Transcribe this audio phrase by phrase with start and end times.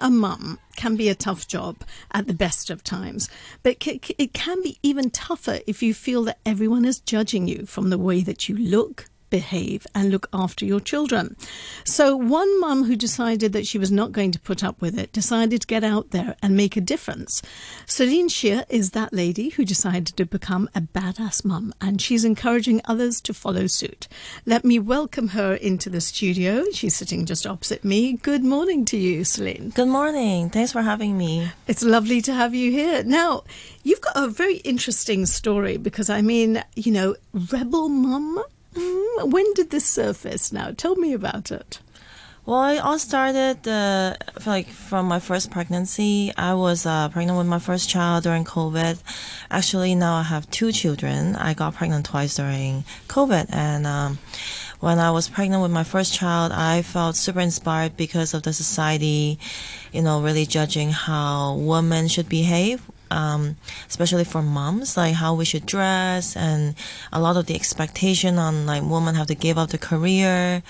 [0.00, 3.28] a mum can be a tough job at the best of times,
[3.62, 7.90] but it can be even tougher if you feel that everyone is judging you from
[7.90, 11.36] the way that you look, behave and look after your children.
[11.84, 15.12] So, one mum who decided that she was not going to put up with it
[15.12, 17.40] decided to get out there and make a difference.
[17.86, 22.80] Selene Xie is that lady who decided to become a badass mum, and she's encouraging
[22.84, 24.08] others to follow suit.
[24.44, 26.64] Let me welcome her into the studio.
[26.72, 28.14] She's sitting just opposite me.
[28.14, 29.70] Good morning to you, Selene.
[29.70, 30.50] Good morning.
[30.50, 31.50] Thanks for having me.
[31.66, 33.04] It's lovely to have you here.
[33.04, 33.44] Now,
[33.82, 38.42] you've got a very interesting story because I mean, you know, rebel mum
[38.74, 40.72] Mm, when did this surface now?
[40.72, 41.80] Tell me about it.
[42.46, 44.16] Well, it all started uh,
[44.46, 46.32] like from my first pregnancy.
[46.36, 48.98] I was uh, pregnant with my first child during COVID.
[49.50, 51.36] Actually, now I have two children.
[51.36, 54.18] I got pregnant twice during COVID, and um,
[54.80, 58.54] when I was pregnant with my first child, I felt super inspired because of the
[58.54, 59.38] society,
[59.92, 63.56] you know, really judging how women should behave um,
[63.88, 66.74] especially for moms, like how we should dress and
[67.12, 70.62] a lot of the expectation on like women have to give up the career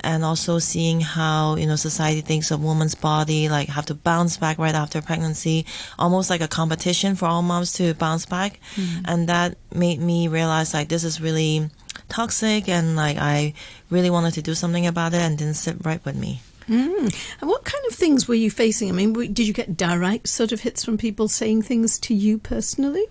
[0.00, 4.36] and also seeing how, you know, society thinks of woman's body, like have to bounce
[4.36, 5.66] back right after pregnancy,
[5.98, 8.60] almost like a competition for all moms to bounce back.
[8.74, 9.02] Mm-hmm.
[9.04, 11.70] And that made me realize like this is really
[12.08, 13.54] toxic and like I
[13.90, 16.40] really wanted to do something about it and didn't sit right with me.
[16.68, 17.14] Mm.
[17.40, 18.88] And what kind of things were you facing?
[18.88, 22.38] I mean, did you get direct sort of hits from people saying things to you
[22.38, 23.04] personally?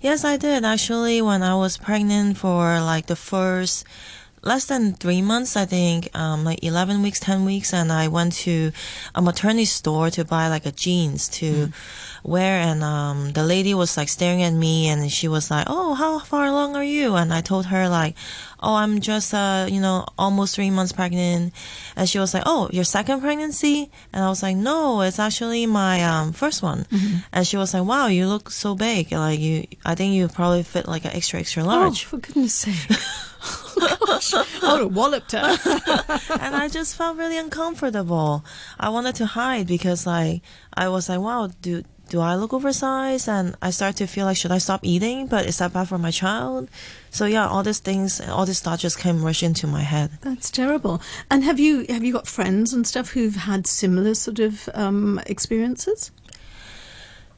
[0.00, 0.64] Yes, I did.
[0.64, 3.84] Actually, when I was pregnant for like the first
[4.48, 8.32] less than three months, I think, um, like 11 weeks, 10 weeks, and I went
[8.48, 8.72] to
[9.14, 11.72] a maternity store to buy like a jeans to mm.
[12.24, 12.58] wear.
[12.58, 16.18] And um, the lady was like staring at me and she was like, Oh, how
[16.18, 17.14] far along are you?
[17.14, 18.16] And I told her, like,
[18.60, 21.52] Oh, I'm just, uh, you know, almost three months pregnant.
[21.94, 23.90] And she was like, Oh, your second pregnancy?
[24.12, 26.84] And I was like, No, it's actually my um, first one.
[26.90, 27.16] Mm-hmm.
[27.32, 29.12] And she was like, Wow, you look so big.
[29.12, 32.06] Like, you, I think you probably fit like an extra, extra large.
[32.06, 32.98] Oh, for goodness sake.
[33.78, 35.38] Gosh, I would have walloped her.
[36.40, 38.44] and I just felt really uncomfortable.
[38.78, 40.42] I wanted to hide because like
[40.74, 43.28] I was like, wow, do do I look oversized?
[43.28, 45.26] And I start to feel like should I stop eating?
[45.26, 46.68] But is that bad for my child?
[47.10, 50.10] So yeah, all these things, all these thoughts just came rush into my head.
[50.22, 51.00] That's terrible.
[51.30, 55.20] And have you have you got friends and stuff who've had similar sort of um,
[55.26, 56.10] experiences?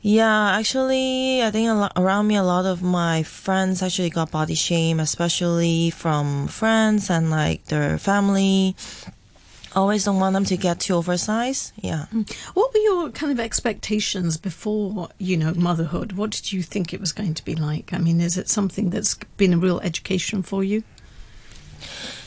[0.03, 4.55] Yeah, actually, I think lot, around me, a lot of my friends actually got body
[4.55, 8.77] shame, especially from friends and like their family.
[9.77, 11.73] Always don't want them to get too oversized.
[11.77, 12.07] Yeah.
[12.13, 12.33] Mm.
[12.55, 16.13] What were your kind of expectations before, you know, motherhood?
[16.13, 17.93] What did you think it was going to be like?
[17.93, 20.83] I mean, is it something that's been a real education for you?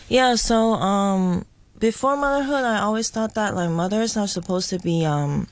[0.07, 1.45] Yeah, so um,
[1.79, 5.47] before motherhood, I always thought that like mothers are supposed to be um,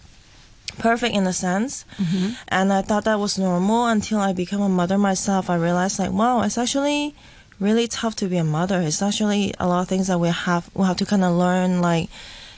[0.77, 1.85] perfect in a sense.
[1.97, 2.33] Mm-hmm.
[2.47, 5.49] And I thought that was normal until I became a mother myself.
[5.49, 7.15] I realized like, wow, it's actually
[7.59, 8.81] really tough to be a mother.
[8.81, 11.81] It's actually a lot of things that we have we have to kind of learn,
[11.81, 12.09] like,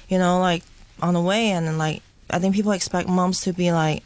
[0.07, 0.63] you know, like
[1.01, 1.51] on the way.
[1.51, 4.03] And like, I think people expect moms to be like,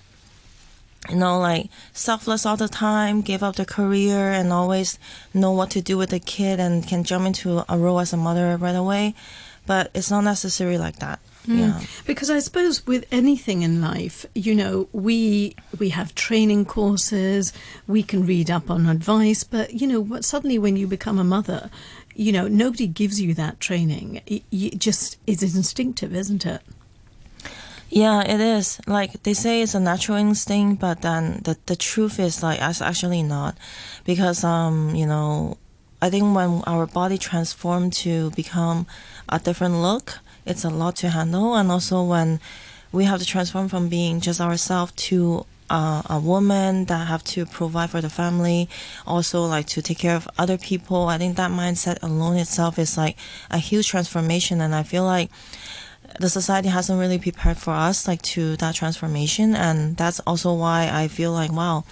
[1.10, 5.00] you know, like selfless all the time, give up their career, and always
[5.34, 8.18] know what to do with the kid, and can jump into a role as a
[8.18, 9.16] mother right away.
[9.66, 11.20] But it's not necessary like that.
[11.48, 11.60] Mm.
[11.60, 11.82] Yeah.
[12.06, 17.54] Because I suppose with anything in life, you know, we we have training courses,
[17.88, 21.24] we can read up on advice, but you know, what suddenly when you become a
[21.24, 21.70] mother,
[22.16, 24.22] you know, nobody gives you that training.
[24.26, 26.62] It, it just is instinctive, isn't it?
[27.90, 28.82] Yeah, it is.
[28.86, 32.82] Like they say it's a natural instinct, but then the the truth is like it's
[32.82, 33.58] actually not.
[34.04, 35.58] Because um, you know,
[36.02, 38.88] I think when our body transformed to become
[39.30, 41.56] a different look, it's a lot to handle.
[41.56, 42.40] And also when
[42.92, 47.46] we have to transform from being just ourselves to uh, a woman that have to
[47.46, 48.70] provide for the family,
[49.06, 51.08] also like to take care of other people.
[51.08, 53.18] I think that mindset alone itself is like
[53.52, 55.30] a huge transformation, and I feel like
[56.20, 60.90] the society hasn't really prepared for us like to that transformation, and that's also why
[60.92, 61.84] I feel like wow.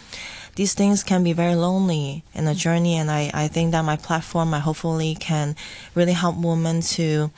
[0.55, 3.97] These things can be very lonely in a journey, and I, I think that my
[3.97, 5.57] platform, I hopefully can
[5.95, 7.29] really help women to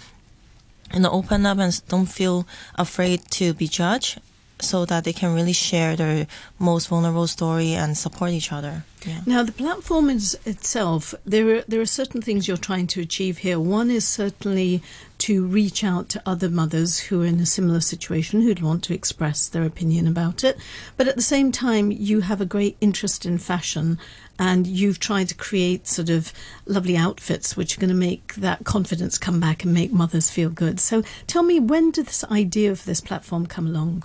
[0.94, 4.20] know open up and don't feel afraid to be judged
[4.60, 6.28] so that they can really share their
[6.60, 8.84] most vulnerable story and support each other.
[9.06, 9.22] Yeah.
[9.26, 13.40] Now, the platform is itself, there are, there are certain things you're trying to achieve
[13.40, 13.60] here.
[13.60, 14.82] One is certainly
[15.20, 18.94] to reach out to other mothers who are in a similar situation who'd want to
[18.94, 20.58] express their opinion about it.
[20.96, 24.00] But at the same time, you have a great interest in fashion
[24.40, 26.32] and you've tried to create sort of
[26.66, 30.50] lovely outfits which are going to make that confidence come back and make mothers feel
[30.50, 30.80] good.
[30.80, 34.04] So tell me, when did this idea of this platform come along?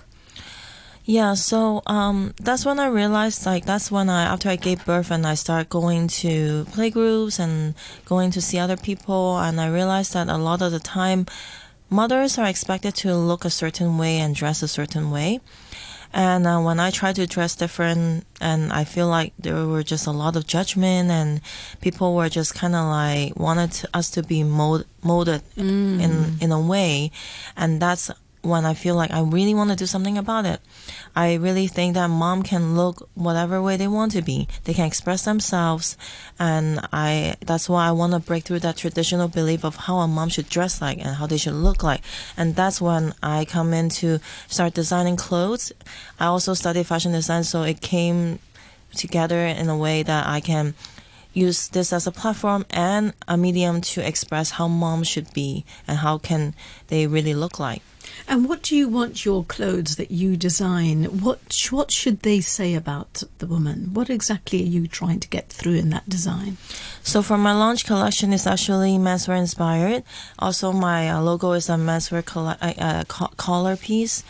[1.05, 5.11] Yeah, so um, that's when I realized like that's when I after I gave birth
[5.11, 10.15] and I started going to playgroups and going to see other people and I realized
[10.15, 11.27] that a lot of the time
[11.91, 15.41] mothers are expected to look a certain way and dress a certain way.
[16.15, 20.07] And uh, when I tried to dress different, and I feel like there were just
[20.07, 21.41] a lot of judgment, and
[21.81, 26.01] people were just kind of like wanted to, us to be mold, molded Mm.
[26.03, 27.11] in in a way,
[27.57, 28.11] and that's
[28.43, 30.61] when I feel like I really want to do something about it.
[31.15, 34.49] I really think that mom can look whatever way they want to be.
[34.65, 35.97] They can express themselves,
[36.39, 40.09] and I that's why I want to break through that traditional belief of how a
[40.09, 42.03] mom should dress like and how they should look like.
[42.37, 44.19] And that's when I come in to
[44.49, 45.73] start designing clothes.
[46.19, 48.41] I also studied fashion design, so it came
[48.95, 50.75] together in a way that I can
[51.33, 55.99] use this as a platform and a medium to express how moms should be and
[55.99, 56.55] how can
[56.89, 57.83] they really look like.
[58.29, 61.05] And what do you want your clothes that you design?
[61.21, 63.95] What what should they say about the woman?
[63.95, 66.57] What exactly are you trying to get through in that design?
[67.03, 70.05] So for my launch collection, it's actually menswear inspired.
[70.39, 74.23] Also, my uh, logo is a menswear colla- uh, uh, co- collar piece.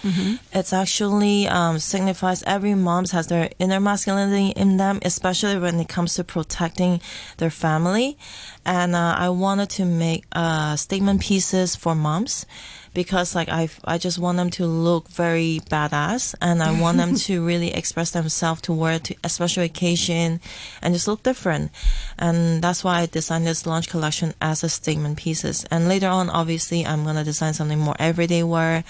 [0.52, 5.88] It's actually um, signifies every mom has their inner masculinity in them, especially when it
[5.88, 7.00] comes to protecting
[7.38, 8.16] their family.
[8.64, 12.46] And uh, I wanted to make uh, statement pieces for moms
[12.94, 17.14] because like I I just want them to look very badass and I want them
[17.26, 20.40] to really express themselves to wear to a special occasion
[20.80, 21.70] and just look different.
[22.18, 25.64] And that's why I designed this launch collection as a statement pieces.
[25.70, 28.84] And later on obviously I'm gonna design something more everyday wear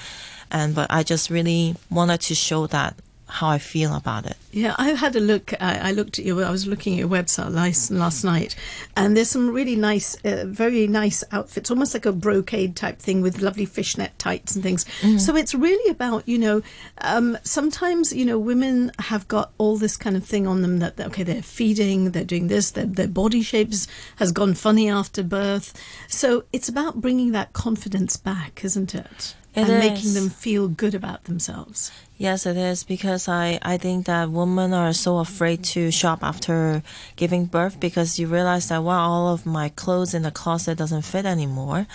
[0.51, 2.97] and but I just really wanted to show that
[3.32, 4.37] how I feel about it.
[4.52, 5.55] Yeah, I had a look.
[5.61, 6.44] I, I looked at your.
[6.44, 8.55] I was looking at your website last last night,
[8.94, 13.23] and there's some really nice, uh, very nice outfits, almost like a brocade type thing
[13.23, 14.84] with lovely fishnet tights and things.
[15.19, 16.62] So it's really about you know.
[16.99, 21.00] Um, sometimes you know women have got all this kind of thing on them that
[21.00, 23.87] okay they're feeding, they're doing this, their their body shapes
[24.17, 25.73] has gone funny after birth.
[26.08, 29.34] So it's about bringing that confidence back, isn't it?
[29.55, 31.93] It and making them feel good about themselves.
[32.17, 36.83] Yes, it is because I, I think that women are so afraid to shop after
[37.17, 41.03] giving birth because you realize that wow, all of my clothes in the closet doesn't
[41.03, 41.87] fit anymore.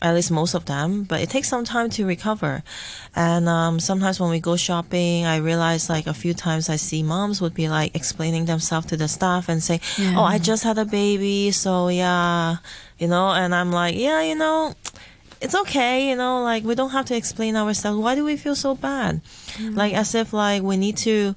[0.00, 2.64] At least most of them, but it takes some time to recover.
[3.14, 7.04] And um, sometimes when we go shopping, I realize like a few times I see
[7.04, 10.18] moms would be like explaining themselves to the staff and say, Yeah.
[10.18, 12.56] "Oh, I just had a baby, so yeah,
[12.98, 14.74] you know." And I'm like, "Yeah, you know."
[15.42, 17.98] It's okay, you know, like we don't have to explain ourselves.
[17.98, 19.20] Why do we feel so bad?
[19.60, 21.34] Like as if like we need to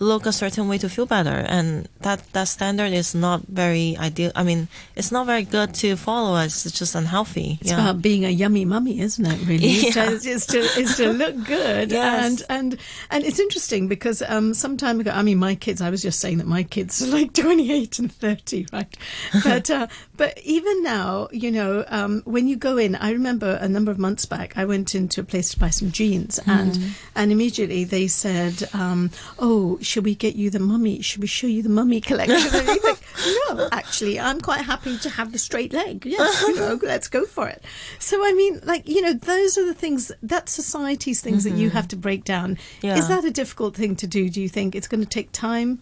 [0.00, 4.30] look a certain way to feel better and that that standard is not very ideal
[4.36, 8.24] i mean it's not very good to follow us, it's just unhealthy It's about being
[8.24, 9.40] a yummy mummy, isn't it?
[9.44, 10.10] Really, Yeah.
[10.12, 12.24] it's, it's to it's to look good, Yes.
[12.24, 15.80] and and and it's interesting because um, some time ago, I mean, my kids.
[15.80, 18.96] I was just saying that my kids are like twenty eight and thirty, right?
[19.44, 19.88] But uh,
[20.18, 23.98] but even now, you know, um, when you go in, I remember a number of
[23.98, 26.78] months back, I went into a place to buy some jeans, and
[27.14, 31.00] and immediately they said, um, "Oh, should we get you the mummy?
[31.02, 32.98] Should we show you the mummy collection?" And you think,
[33.48, 36.04] no, actually, I'm quite happy to have the straight leg.
[36.04, 37.62] Yes, you know, let's go for it.
[38.00, 41.70] So, I mean, like, you know, those are the things, that society's things that you
[41.70, 42.58] have to break down.
[42.82, 42.96] Yeah.
[42.96, 44.28] Is that a difficult thing to do?
[44.28, 45.80] Do you think it's going to take time?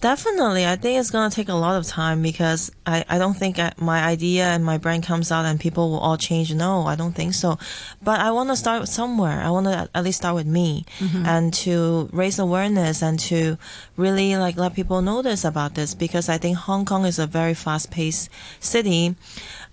[0.00, 3.58] Definitely, I think it's gonna take a lot of time because I, I don't think
[3.58, 6.54] I, my idea and my brand comes out and people will all change.
[6.54, 7.58] No, I don't think so.
[8.00, 9.40] But I want to start somewhere.
[9.40, 11.26] I want to at least start with me mm-hmm.
[11.26, 13.58] and to raise awareness and to
[13.96, 17.54] really like let people notice about this because I think Hong Kong is a very
[17.54, 19.16] fast-paced city.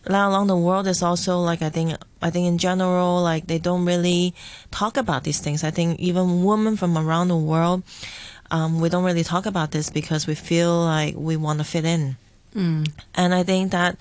[0.07, 3.59] Let alone the world is also like I think I think in general like they
[3.59, 4.33] don't really
[4.71, 5.63] talk about these things.
[5.63, 7.83] I think even women from around the world
[8.51, 11.85] um, we don't really talk about this because we feel like we want to fit
[11.85, 12.17] in.
[13.13, 13.97] And I think that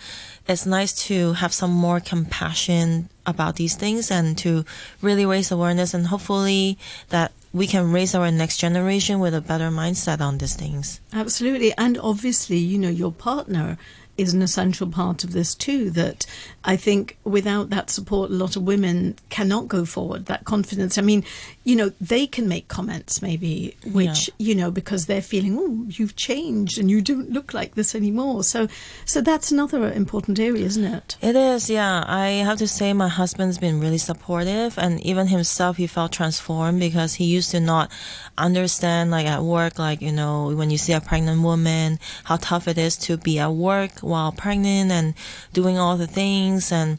[0.46, 4.64] it's nice to have some more compassion about these things and to
[5.02, 9.70] really raise awareness and hopefully that we can raise our next generation with a better
[9.70, 11.00] mindset on these things.
[11.12, 11.72] Absolutely.
[11.76, 13.78] And obviously, you know, your partner
[14.16, 15.90] is an essential part of this too.
[15.90, 16.26] That
[16.64, 20.26] I think without that support, a lot of women cannot go forward.
[20.26, 20.98] That confidence.
[20.98, 21.24] I mean,
[21.64, 24.46] you know, they can make comments maybe, which Yeah.
[24.46, 28.44] you know, because they're feeling, oh, you've changed and you don't look like this anymore.
[28.44, 28.68] So,
[29.04, 31.16] so that's another important area, isn't it?
[31.20, 32.04] It is, yeah.
[32.06, 36.80] I have to say, my husband's been really supportive, and even himself, he felt transformed
[36.80, 37.90] because he used to not
[38.38, 42.68] understand, like at work, like you know, when you see a pregnant woman, how tough
[42.68, 45.14] it is to be at work while pregnant and
[45.52, 46.98] doing all the things, and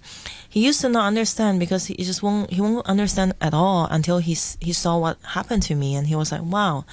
[0.55, 4.19] he used to not understand because he just won't he won't understand at all until
[4.19, 6.85] he he saw what happened to me, and he was like, wow,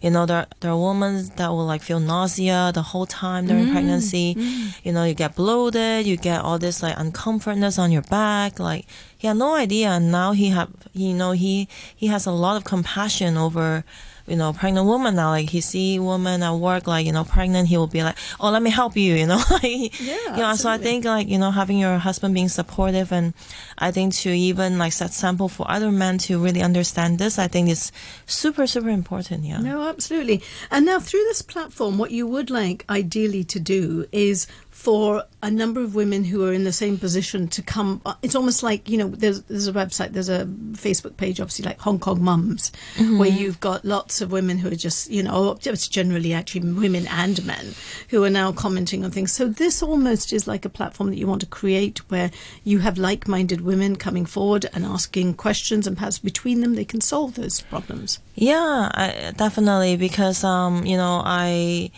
[0.00, 3.64] you know, there there are women that will like feel nausea the whole time during
[3.64, 3.72] mm-hmm.
[3.72, 4.36] pregnancy.
[4.36, 4.86] Mm-hmm.
[4.86, 8.86] You know, you get bloated, you get all this like uncomfortness on your back, like
[9.16, 9.88] he had no idea.
[9.88, 13.84] And now he have you know he he has a lot of compassion over
[14.28, 17.68] you know pregnant woman now like he see woman at work like you know pregnant
[17.68, 19.42] he will be like oh let me help you you know?
[19.50, 23.12] Like Yeah, you know so i think like you know having your husband being supportive
[23.12, 23.34] and
[23.78, 27.48] i think to even like set sample for other men to really understand this i
[27.48, 27.90] think is
[28.26, 29.58] super super important yeah.
[29.60, 30.42] No, absolutely.
[30.70, 34.46] And now, through this platform, what you would like ideally to do is
[34.78, 38.00] for a number of women who are in the same position to come.
[38.06, 40.46] uh, It's almost like you know, there's there's a website, there's a
[40.84, 42.70] Facebook page, obviously like Hong Kong Mums,
[43.18, 47.08] where you've got lots of women who are just you know, it's generally actually women
[47.08, 47.74] and men
[48.10, 49.32] who are now commenting on things.
[49.32, 52.30] So this almost is like a platform that you want to create where
[52.62, 57.00] you have like-minded women coming forward and asking questions, and perhaps between them they can
[57.00, 58.20] solve those problems.
[58.36, 61.90] Yeah, I, definitely because um you know I.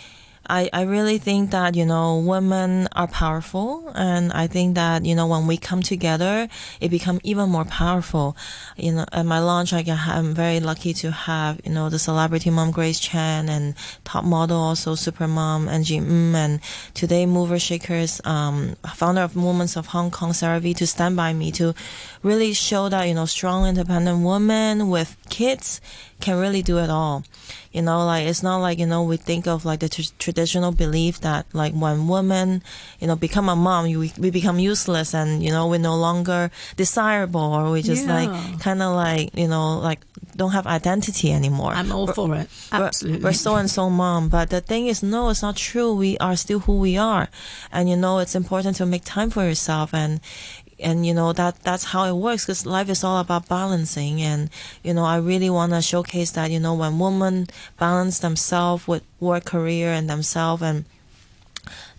[0.50, 5.14] I, I really think that you know women are powerful and I think that you
[5.14, 6.48] know when we come together
[6.80, 8.36] it become even more powerful.
[8.76, 12.50] You know at my launch I I'm very lucky to have you know the celebrity
[12.50, 16.60] mom Grace Chan and top model also super mom Angie Mm and
[16.94, 21.32] today mover shakers um, founder of Movements of Hong Kong Sarah V to stand by
[21.32, 21.74] me to
[22.22, 25.80] really show that you know strong independent woman with kids
[26.20, 27.24] can really do it all
[27.72, 30.72] you know like it's not like you know we think of like the tr- traditional
[30.72, 32.62] belief that like when women
[33.00, 36.50] you know become a mom you, we become useless and you know we're no longer
[36.76, 38.14] desirable or we just Yeah.
[38.18, 40.00] like kind of like you know like
[40.36, 42.48] don't have identity anymore I'm all for it.
[42.72, 43.22] Absolutely.
[43.22, 44.28] We're so and so mom.
[44.28, 45.92] But the thing is, no, it's not true.
[45.92, 47.28] We are still who we are.
[47.72, 50.20] And you know, it's important to make time for yourself and
[50.82, 54.22] and you know that that's how it works because life is all about balancing.
[54.22, 54.50] And
[54.82, 57.46] you know i really want to showcase that you know when women
[57.78, 60.84] balance themselves with work career and themselves and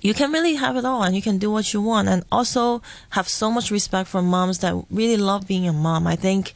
[0.02, 2.08] you can really have it all and you can do what you want.
[2.08, 6.08] And also have so much respect for moms that really love being a mom.
[6.08, 6.54] I think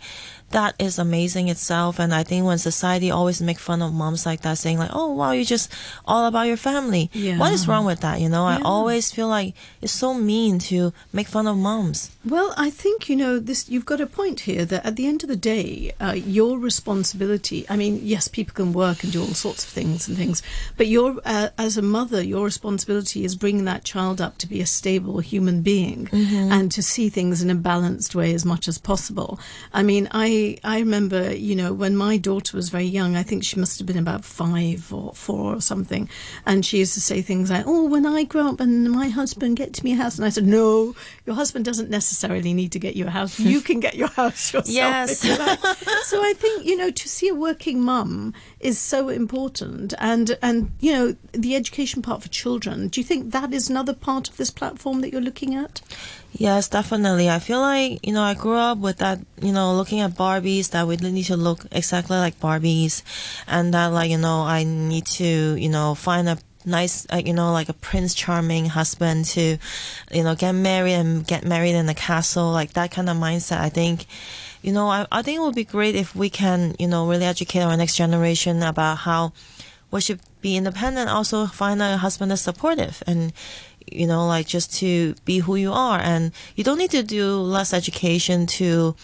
[0.52, 4.42] that is amazing itself and i think when society always make fun of moms like
[4.42, 5.72] that saying like oh wow you're just
[6.06, 7.10] all about your family.
[7.14, 7.40] Yeah.
[7.40, 8.46] what is wrong with that you know?
[8.46, 13.08] I always feel like it's so mean to make fun of moms Well, I think
[13.08, 13.70] you know this.
[13.70, 17.68] You've got a point here that at the end of the day, uh, your responsibility.
[17.70, 20.42] I mean, yes, people can work and do all sorts of things and things,
[20.76, 24.60] but your uh, as a mother, your responsibility is bringing that child up to be
[24.60, 26.10] a stable human being
[26.52, 29.40] and to see things in a balanced way as much as possible.
[29.72, 33.16] I mean, I I remember you know when my daughter was very young.
[33.16, 36.10] I think she must have been about five or four or something,
[36.44, 39.58] and she used to say things like, "Oh, when I grow up and my husband
[39.58, 40.96] gets me a house," and I said, "No,
[41.28, 43.40] your husband doesn't necessarily need to get you a house.
[43.40, 44.70] You can get your house yourself.
[44.70, 45.24] Yes.
[45.24, 45.60] if you like."
[46.04, 50.72] so I think you know to see a working mum is so important, and and
[50.80, 52.88] you know the education part for children.
[52.88, 55.82] Do you think that is another part of this platform that you're looking at?
[56.38, 57.30] Yes, definitely.
[57.30, 60.72] I feel like, you know, I grew up with that, you know, looking at Barbies
[60.72, 63.04] that we need to look exactly like Barbies
[63.48, 67.34] and that like, you know, I need to, you know, find a nice, uh, you
[67.34, 69.58] know, like a prince charming husband to,
[70.12, 73.60] you know, get married and get married in a castle, like that kind of mindset.
[73.60, 74.06] I think,
[74.62, 77.26] you know, I, I think it would be great if we can, you know, really
[77.26, 79.34] educate our next generation about how
[79.92, 83.32] we should be independent, also find a husband that's supportive and,
[83.88, 86.00] you know, like just to be who you are.
[86.00, 88.96] And you don't need to do less education to,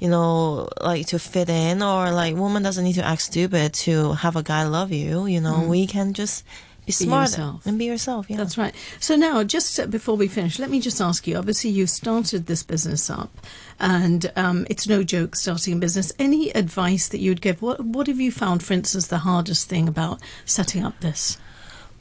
[0.00, 4.14] you know, like to fit in or like woman doesn't need to act stupid to
[4.14, 5.26] have a guy love you.
[5.26, 6.44] You know, we can just
[6.86, 7.66] be smart yourself.
[7.66, 8.26] and be yourself.
[8.28, 8.36] Yeah.
[8.36, 8.74] That's right.
[9.00, 11.36] So now, just uh, before we finish, let me just ask you.
[11.36, 13.30] Obviously, you started this business up,
[13.78, 16.12] and um, it's no joke starting a business.
[16.18, 17.62] Any advice that you'd give?
[17.62, 21.38] What What have you found, for instance, the hardest thing about setting up this?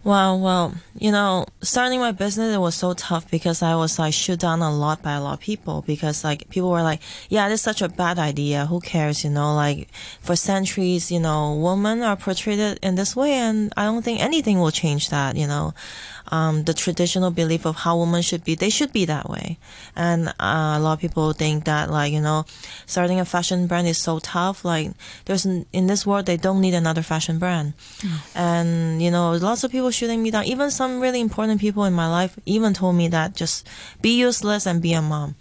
[0.03, 4.15] Wow, well, you know, starting my business it was so tough because I was like
[4.15, 7.48] shut down a lot by a lot of people because like people were like, yeah,
[7.50, 8.65] this is such a bad idea.
[8.65, 9.24] Who cares?
[9.24, 9.89] You know, like
[10.20, 14.60] for centuries, you know, women are portrayed in this way, and I don't think anything
[14.60, 15.36] will change that.
[15.36, 15.75] You know,
[16.28, 19.58] um, the traditional belief of how women should be, they should be that way.
[19.96, 22.46] And uh, a lot of people think that, like, you know,
[22.86, 24.63] starting a fashion brand is so tough.
[24.63, 24.92] Like,
[25.25, 27.74] there's in this world, they don't need another fashion brand.
[28.00, 28.36] Mm.
[28.36, 30.46] And, you know, lots of people shooting me down.
[30.46, 33.68] Even some really important people in my life even told me that just
[34.01, 35.36] be useless and be a mom.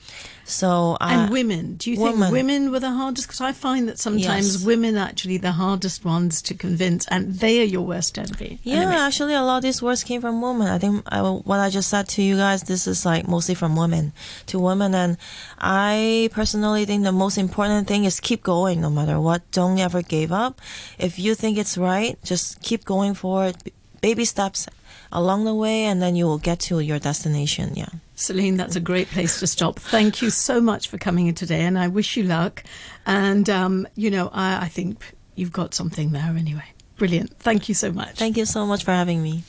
[0.51, 3.29] So uh, and women, do you think women, women were the hardest?
[3.29, 4.65] Because I find that sometimes yes.
[4.65, 8.59] women are actually the hardest ones to convince, and they are your worst enemy.
[8.63, 8.97] Yeah, enemy.
[8.97, 10.67] actually, a lot of these words came from women.
[10.67, 13.77] I think I, what I just said to you guys, this is like mostly from
[13.77, 14.13] women
[14.47, 15.17] to women, and
[15.59, 19.49] I personally think the most important thing is keep going no matter what.
[19.53, 20.61] Don't ever give up.
[20.99, 23.73] If you think it's right, just keep going for it.
[24.01, 24.67] Baby steps
[25.13, 27.75] along the way, and then you will get to your destination.
[27.75, 27.89] Yeah.
[28.15, 29.79] Selene, that's a great place to stop.
[29.79, 32.63] Thank you so much for coming in today, and I wish you luck.
[33.07, 36.65] And, um, you know, I, I think you've got something there anyway.
[36.99, 37.39] Brilliant.
[37.39, 38.17] Thank you so much.
[38.17, 39.43] Thank you so much for having me.